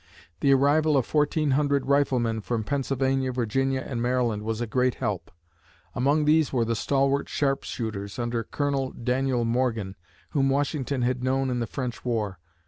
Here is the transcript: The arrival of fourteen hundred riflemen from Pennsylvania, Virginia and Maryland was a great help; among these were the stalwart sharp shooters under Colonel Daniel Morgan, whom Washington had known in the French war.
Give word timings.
The 0.39 0.51
arrival 0.51 0.97
of 0.97 1.05
fourteen 1.05 1.51
hundred 1.51 1.85
riflemen 1.85 2.41
from 2.41 2.63
Pennsylvania, 2.63 3.31
Virginia 3.31 3.81
and 3.85 4.01
Maryland 4.01 4.41
was 4.41 4.59
a 4.59 4.65
great 4.65 4.95
help; 4.95 5.29
among 5.93 6.25
these 6.25 6.51
were 6.51 6.65
the 6.65 6.75
stalwart 6.75 7.29
sharp 7.29 7.63
shooters 7.63 8.17
under 8.17 8.43
Colonel 8.43 8.93
Daniel 8.93 9.45
Morgan, 9.45 9.95
whom 10.31 10.49
Washington 10.49 11.03
had 11.03 11.23
known 11.23 11.51
in 11.51 11.59
the 11.59 11.67
French 11.67 12.03
war. 12.03 12.39